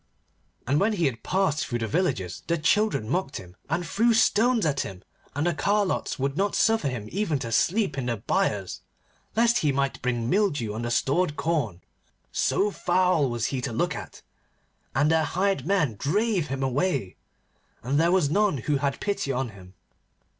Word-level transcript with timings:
And 0.65 0.79
when 0.79 0.93
he 0.93 1.11
passed 1.17 1.63
through 1.67 1.77
the 1.77 1.87
villages 1.87 2.41
the 2.47 2.57
children 2.57 3.07
mocked 3.07 3.37
him, 3.37 3.55
and 3.69 3.85
threw 3.85 4.15
stones 4.15 4.65
at 4.65 4.79
him, 4.79 5.03
and 5.35 5.45
the 5.45 5.53
carlots 5.53 6.17
would 6.17 6.35
not 6.35 6.55
suffer 6.55 6.87
him 6.87 7.07
even 7.11 7.37
to 7.37 7.51
sleep 7.51 7.99
in 7.99 8.07
the 8.07 8.17
byres 8.17 8.81
lest 9.35 9.59
he 9.59 9.71
might 9.71 10.01
bring 10.01 10.27
mildew 10.27 10.73
on 10.73 10.81
the 10.81 10.89
stored 10.89 11.35
corn, 11.37 11.81
so 12.31 12.71
foul 12.71 13.29
was 13.29 13.45
he 13.53 13.61
to 13.61 13.71
look 13.71 13.95
at, 13.95 14.23
and 14.95 15.11
their 15.11 15.23
hired 15.23 15.67
men 15.67 15.97
drave 15.99 16.47
him 16.47 16.63
away, 16.63 17.15
and 17.83 17.99
there 17.99 18.11
was 18.11 18.27
none 18.27 18.57
who 18.57 18.77
had 18.77 18.99
pity 18.99 19.31
on 19.31 19.49
him. 19.49 19.75